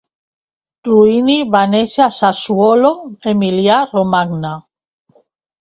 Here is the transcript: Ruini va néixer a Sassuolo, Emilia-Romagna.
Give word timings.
Ruini 0.87 1.35
va 1.57 1.61
néixer 1.75 2.01
a 2.05 2.09
Sassuolo, 2.21 2.91
Emilia-Romagna. 3.35 4.59